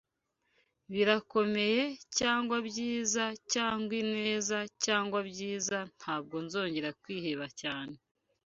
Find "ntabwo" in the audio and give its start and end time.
5.97-6.35